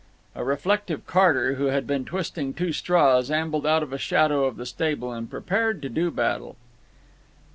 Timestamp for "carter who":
1.05-1.65